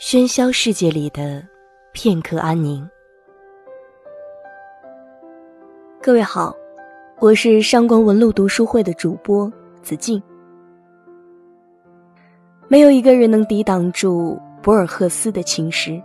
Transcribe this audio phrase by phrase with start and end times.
[0.00, 1.44] 喧嚣世界里的
[1.90, 2.88] 片刻安宁。
[6.00, 6.54] 各位好，
[7.18, 9.52] 我是上官文露读书会的主播
[9.82, 10.22] 子静。
[12.68, 16.00] 没有一个人能抵挡住博尔赫斯的情诗，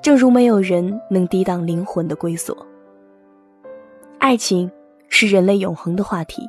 [0.00, 2.56] 正如没有人能抵挡灵魂的归所。
[4.18, 4.70] 爱情
[5.10, 6.42] 是人类永恒的话题，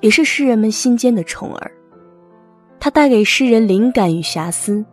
[0.00, 1.70] 也是诗人们心间的宠儿。
[2.80, 4.84] 它带给诗人灵感与遐思，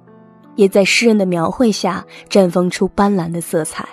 [0.60, 3.88] 也在诗人的描绘下绽放出斑斓的色彩。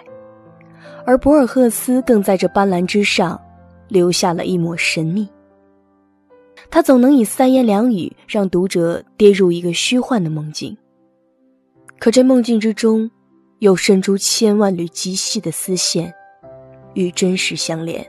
[1.04, 3.40] 而博尔赫斯更在这斑斓之上，
[3.86, 5.28] 留下了一抹神秘。
[6.68, 10.76] 他总能以三言两语让读者跌入一个虚幻的梦境，
[12.00, 13.08] 可这梦境之中，
[13.60, 16.12] 又渗出千万缕极细的丝线，
[16.94, 18.04] 与真实相连。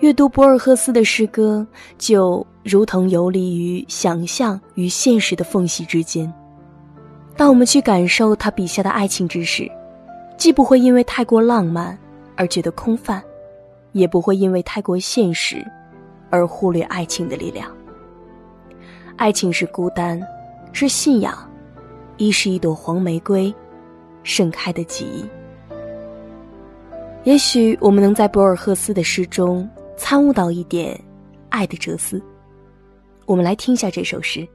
[0.00, 1.64] 阅读博尔赫斯的诗歌，
[1.98, 6.34] 就如同游离于想象与现实的缝隙之间。
[7.36, 9.70] 当我们去感受他笔下的爱情之时，
[10.38, 11.96] 既不会因为太过浪漫
[12.34, 13.22] 而觉得空泛，
[13.92, 15.62] 也不会因为太过现实
[16.30, 17.70] 而忽略爱情的力量。
[19.16, 20.20] 爱情是孤单，
[20.72, 21.36] 是信仰，
[22.16, 23.54] 亦是一朵黄玫瑰
[24.22, 25.24] 盛开的记忆。
[27.24, 30.98] 也许我们能在博尔赫斯的诗中参悟到一点
[31.50, 32.22] 爱的哲思。
[33.26, 34.46] 我们来听下这首诗。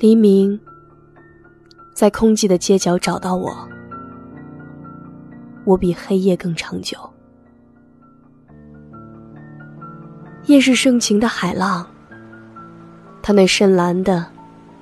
[0.00, 0.56] 黎明，
[1.92, 3.68] 在空寂的街角找到我。
[5.64, 6.96] 我比黑夜更长久。
[10.46, 11.84] 夜是盛情的海浪，
[13.20, 14.24] 它那深蓝的、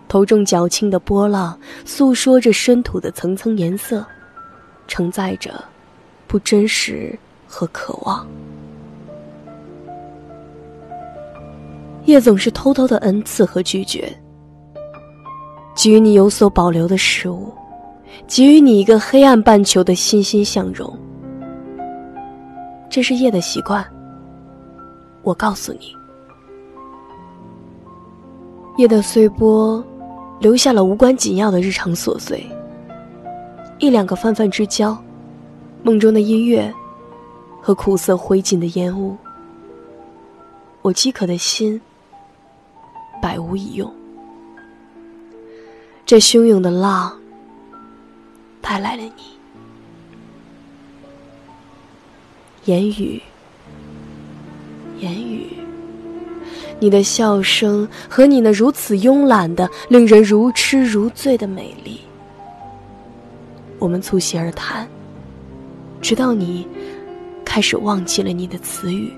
[0.06, 4.04] 头重脚轻的波浪，诉说着深土的层层颜色，
[4.86, 5.64] 承载着
[6.26, 8.26] 不真实和渴望。
[12.04, 14.14] 夜总是偷偷的恩赐和拒绝。
[15.76, 17.52] 给予你有所保留的事物，
[18.26, 20.90] 给予你一个黑暗半球的欣欣向荣。
[22.88, 23.86] 这是夜的习惯。
[25.22, 25.92] 我告诉你，
[28.78, 29.84] 夜的碎波，
[30.38, 32.44] 留下了无关紧要的日常琐碎。
[33.78, 34.96] 一两个泛泛之交，
[35.82, 36.72] 梦中的音乐，
[37.60, 39.14] 和苦涩灰烬的烟雾。
[40.80, 41.78] 我饥渴的心，
[43.20, 43.92] 百无一用。
[46.06, 47.12] 这汹涌的浪
[48.62, 49.10] 带来了你，
[52.64, 53.20] 言语，
[55.00, 55.48] 言语，
[56.78, 62.00] 你的笑声和你那如此慵懒的、令人如痴如醉的美丽。
[63.80, 64.88] 我们促膝而谈，
[66.00, 66.64] 直到你
[67.44, 69.12] 开始忘记了你的词语。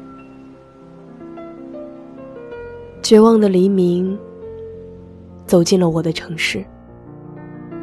[3.03, 4.19] 绝望的黎明
[5.47, 6.65] 走进了我的城市。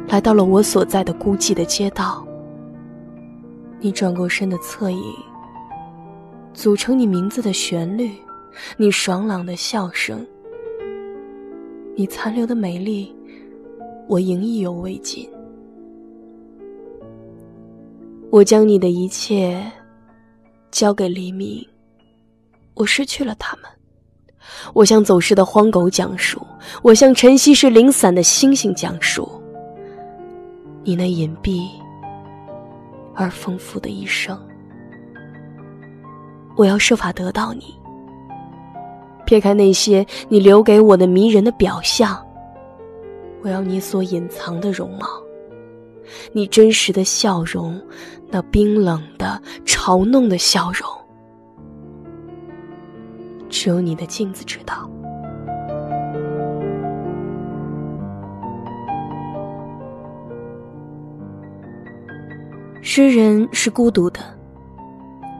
[0.08, 2.26] 来到了我所在的孤寂的街道，
[3.80, 5.02] 你转过身的侧影，
[6.54, 8.12] 组成你名字的旋律，
[8.76, 10.24] 你爽朗的笑声，
[11.96, 13.14] 你残留的美丽，
[14.06, 15.28] 我仍意犹未尽。
[18.30, 19.60] 我将你的一切
[20.70, 21.66] 交给黎明，
[22.74, 23.64] 我失去了他们。
[24.72, 26.40] 我向走失的荒狗讲述，
[26.80, 29.28] 我向晨曦时零散的星星讲述。
[30.88, 31.68] 你那隐蔽
[33.12, 34.40] 而丰富的一生，
[36.56, 37.74] 我要设法得到你。
[39.24, 42.24] 撇开那些你留给我的迷人的表象，
[43.42, 45.08] 我要你所隐藏的容貌，
[46.32, 47.82] 你真实的笑容，
[48.28, 50.88] 那冰冷的嘲弄的笑容，
[53.48, 54.88] 只有你的镜子知道。
[62.88, 64.20] 诗人是孤独的，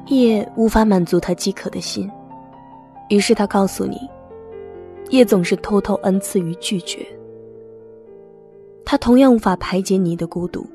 [0.08, 2.10] 夜无法满足他饥渴的心，
[3.08, 3.96] 于是他告诉你，
[5.10, 7.06] 夜总是偷偷恩赐于拒绝。
[8.84, 10.66] 他同样无法排解你的孤独，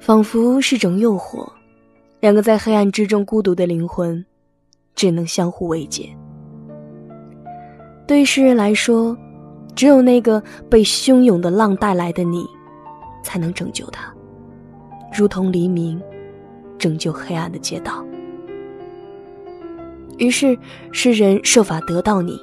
[0.00, 1.46] 仿佛是种诱惑，
[2.20, 4.24] 两个在黑暗之中孤独的灵魂，
[4.94, 6.08] 只能相互慰藉。
[8.06, 9.14] 对于诗人来说，
[9.76, 12.46] 只有那个被汹涌的浪带来的你，
[13.22, 14.13] 才能拯救他。
[15.16, 16.02] 如同黎明，
[16.76, 18.04] 拯救黑暗的街道。
[20.18, 20.58] 于是，
[20.90, 22.40] 诗人设法得到你，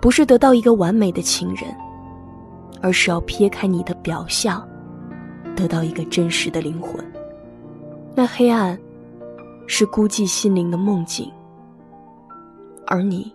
[0.00, 1.64] 不是得到一个完美的情人，
[2.80, 4.66] 而是要撇开你的表象，
[5.54, 7.04] 得到一个真实的灵魂。
[8.14, 8.78] 那黑暗，
[9.66, 11.30] 是孤寂心灵的梦境，
[12.86, 13.32] 而你，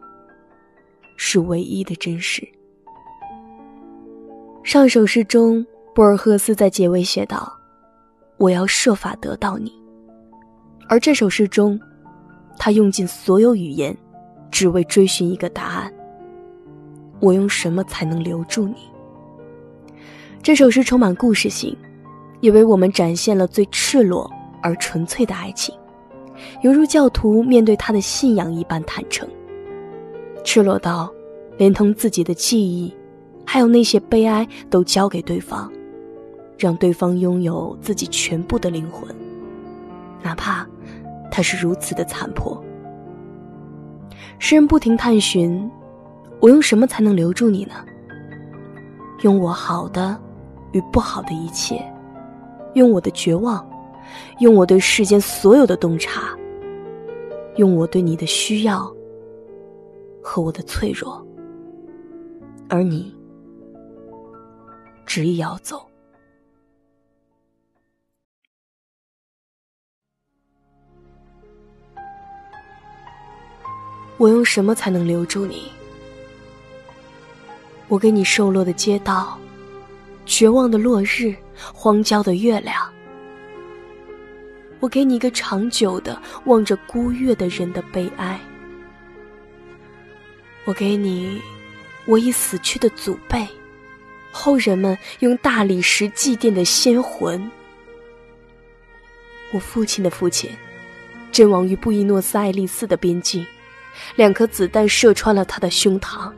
[1.15, 2.48] 是唯一的真实。
[4.63, 5.65] 上首诗中，
[5.95, 7.56] 博尔赫斯在结尾写道
[8.38, 9.72] ：“我要设法得到你。”
[10.89, 11.80] 而这首诗中，
[12.57, 13.95] 他用尽所有语言，
[14.50, 15.94] 只为追寻一个答案：
[17.19, 18.75] 我用什么才能留住你？
[20.42, 21.75] 这首诗充满故事性，
[22.39, 24.31] 也为我们展现了最赤裸。
[24.60, 25.74] 而纯粹的爱情，
[26.62, 29.25] 犹如教徒面对他的信仰一般坦诚，
[30.44, 31.10] 赤裸到
[31.57, 32.94] 连同自己的记忆，
[33.45, 35.72] 还有那些悲哀都交给对方，
[36.57, 39.07] 让对方拥有自己全部的灵魂，
[40.24, 40.68] 哪怕
[41.31, 42.62] 他是如此的残破。
[44.39, 45.69] 诗人不停探寻：
[46.39, 47.74] 我用什么才能留住你呢？
[49.21, 50.19] 用我好的
[50.74, 51.83] 与不好的一切，
[52.74, 53.68] 用我的绝望。
[54.39, 56.33] 用我对世间所有的洞察，
[57.57, 58.89] 用我对你的需要
[60.21, 61.25] 和我的脆弱，
[62.69, 63.13] 而你
[65.06, 65.87] 执意要走。
[74.17, 75.71] 我用什么才能留住你？
[77.87, 79.39] 我给你瘦落的街道，
[80.25, 82.75] 绝望的落日，荒郊的月亮。
[84.79, 88.39] 我给你一个长久的望着孤月的人的悲哀。
[90.65, 91.41] 我给你
[92.05, 93.47] 我已死去的祖辈，
[94.31, 97.49] 后人们用大理石祭奠的先魂。
[99.53, 100.51] 我父亲的父亲，
[101.31, 103.45] 阵亡于布宜诺斯艾利斯的边境，
[104.15, 106.31] 两颗子弹射穿了他的胸膛。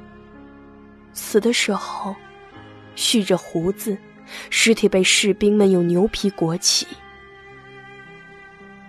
[1.14, 2.16] 死的时候，
[2.96, 3.98] 蓄着胡子，
[4.50, 6.88] 尸体被士兵们用牛皮裹起。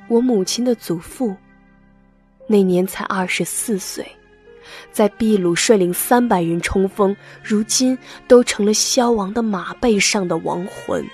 [0.08, 1.36] 我母亲的祖父，
[2.46, 4.04] 那年才二十四岁，
[4.90, 7.96] 在秘鲁率领三百人冲锋，如今
[8.26, 11.04] 都成了消亡的马背上的亡魂。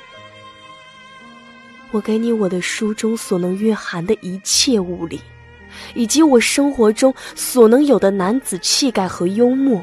[1.92, 5.20] 我给你我的书中所能蕴含的一切物理，
[5.94, 9.82] 以及我生活中所能有的男子气概和幽默。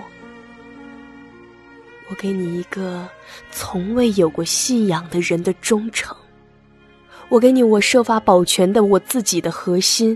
[2.09, 3.07] 我给你一个
[3.51, 6.15] 从未有过信仰的人的忠诚。
[7.29, 10.15] 我给你我设法保全的我自己的核心，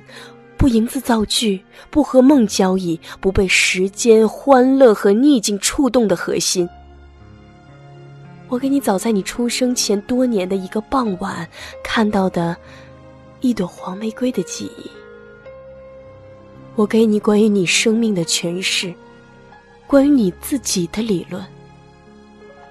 [0.58, 6.70] 不营字造句，不和梦交易，不被时间、欢乐和逆境触动的核心。
[8.50, 11.48] 我给你早在你出生前多年的一个傍晚
[11.84, 12.56] 看到的
[13.42, 14.90] 一朵黄玫瑰的记忆。
[16.78, 18.94] 我给你关于你生命的诠释，
[19.88, 21.44] 关于你自己的理论，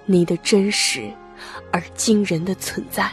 [0.04, 1.12] 你的真实
[1.72, 3.10] 而惊人的存在。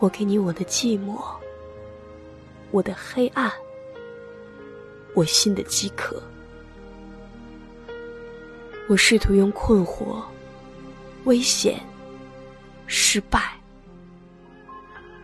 [0.00, 1.22] 我给你我的寂寞，
[2.72, 3.48] 我的黑暗，
[5.14, 6.20] 我心的饥渴。
[8.88, 10.20] 我试图用困惑、
[11.26, 11.80] 危险、
[12.88, 13.52] 失败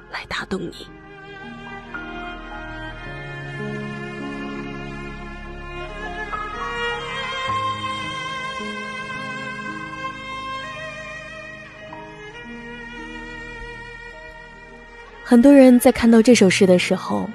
[0.08, 0.86] 来打动你。
[15.30, 17.30] 很多人在看到这首诗的时候，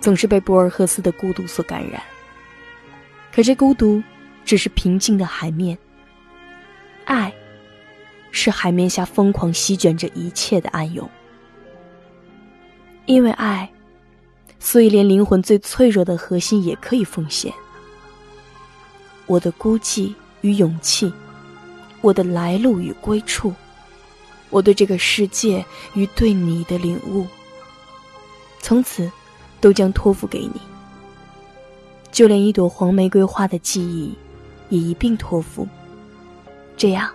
[0.00, 2.02] 总是被博尔赫斯的孤独所感染。
[3.30, 4.02] 可这孤独，
[4.46, 5.76] 只是平静的海面。
[7.04, 7.30] 爱，
[8.30, 11.06] 是海面下疯狂席卷着一切的暗涌。
[13.04, 13.70] 因为爱，
[14.58, 17.52] 所以连灵魂最脆弱的核心也可以奉献。
[19.26, 21.12] 我的孤寂与勇气，
[22.00, 23.52] 我的来路与归处。
[24.54, 27.26] 我对这个世界与对你的领悟，
[28.60, 29.10] 从此
[29.60, 30.60] 都将托付给你。
[32.12, 34.14] 就连一朵黄玫瑰花的记忆，
[34.68, 35.66] 也一并托付。
[36.76, 37.10] 这样，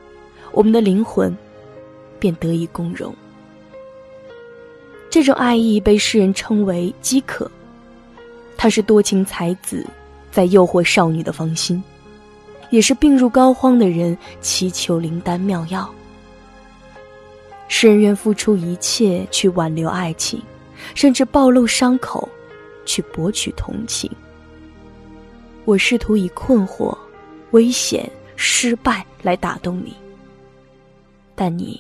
[0.52, 1.34] 我们的灵魂
[2.20, 3.16] 便得以共融。
[5.10, 7.50] 这种爱意被世人称为饥渴，
[8.58, 9.88] 它是多情才子
[10.30, 11.82] 在诱惑少女的芳心，
[12.70, 15.90] 也是病入膏肓的人祈求灵丹妙药。
[17.70, 20.42] 诗人愿付出一切去挽留爱情，
[20.96, 22.28] 甚至暴露伤口，
[22.84, 24.12] 去博取同情。
[25.66, 26.98] 我试图以困惑、
[27.52, 29.96] 危险、失败来打动你，
[31.36, 31.80] 但你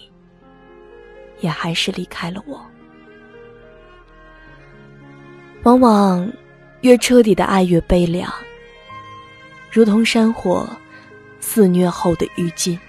[1.39, 2.63] 也还是离开了我。
[5.63, 6.31] 往往
[6.81, 8.31] 越彻底的爱越悲凉，
[9.72, 10.69] 如同山火
[11.39, 12.79] 肆虐后的淤金。